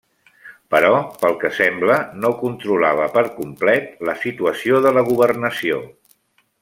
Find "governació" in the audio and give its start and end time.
5.11-5.79